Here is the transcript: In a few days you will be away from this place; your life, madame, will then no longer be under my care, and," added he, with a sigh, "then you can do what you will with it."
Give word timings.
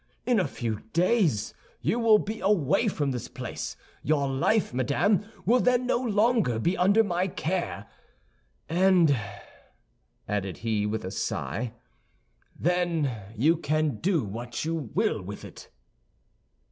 In 0.25 0.39
a 0.39 0.47
few 0.47 0.79
days 0.93 1.53
you 1.79 1.99
will 1.99 2.17
be 2.17 2.39
away 2.39 2.87
from 2.87 3.11
this 3.11 3.27
place; 3.27 3.77
your 4.01 4.27
life, 4.27 4.73
madame, 4.73 5.23
will 5.45 5.59
then 5.59 5.85
no 5.85 5.99
longer 5.99 6.57
be 6.57 6.75
under 6.75 7.03
my 7.03 7.27
care, 7.27 7.85
and," 8.67 9.15
added 10.27 10.57
he, 10.65 10.87
with 10.87 11.05
a 11.05 11.11
sigh, 11.11 11.73
"then 12.55 13.15
you 13.35 13.55
can 13.55 13.97
do 13.97 14.23
what 14.23 14.65
you 14.65 14.73
will 14.73 15.21
with 15.21 15.45
it." 15.45 15.69